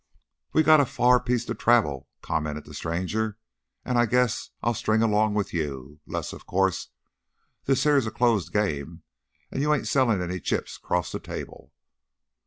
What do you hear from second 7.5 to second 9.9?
this heah is a closed game an' you ain't